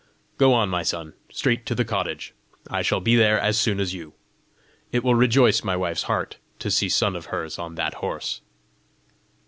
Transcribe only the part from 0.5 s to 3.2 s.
on, my son straight to the cottage. I shall be